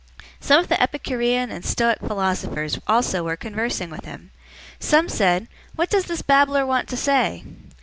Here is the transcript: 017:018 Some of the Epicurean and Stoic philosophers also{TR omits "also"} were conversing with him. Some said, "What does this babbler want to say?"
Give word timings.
017:018 0.41 0.47
Some 0.47 0.59
of 0.61 0.67
the 0.67 0.81
Epicurean 0.81 1.51
and 1.51 1.63
Stoic 1.63 1.99
philosophers 1.99 2.77
also{TR 2.77 2.79
omits 2.79 2.83
"also"} 2.87 3.23
were 3.23 3.35
conversing 3.35 3.91
with 3.91 4.03
him. 4.05 4.31
Some 4.79 5.07
said, 5.07 5.47
"What 5.75 5.91
does 5.91 6.05
this 6.05 6.23
babbler 6.23 6.65
want 6.65 6.87
to 6.89 6.97
say?" 6.97 7.43